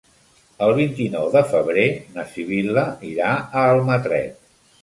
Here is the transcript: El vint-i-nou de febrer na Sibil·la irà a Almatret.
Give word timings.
El 0.67 0.71
vint-i-nou 0.77 1.27
de 1.35 1.43
febrer 1.51 1.85
na 2.15 2.25
Sibil·la 2.31 2.89
irà 3.11 3.31
a 3.43 3.67
Almatret. 3.77 4.45